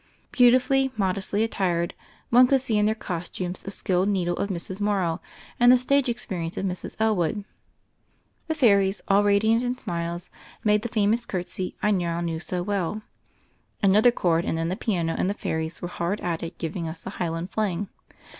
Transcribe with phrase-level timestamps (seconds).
[0.31, 1.93] Beautifully, modestly attired—
[2.31, 4.81] one could see in their costumes, the skilled needle of Mrs.
[4.81, 5.21] Morrow
[5.59, 6.95] and the stage experience of Mrs.
[6.99, 7.45] Elwood—
[8.47, 10.31] the fairies all radiant in smiles,'
[10.63, 13.03] made the famous curtsy I now knew so well.
[13.83, 17.03] Another chord and then the piano and the fairies were hard at it giving us
[17.03, 17.87] the Highlard Fling.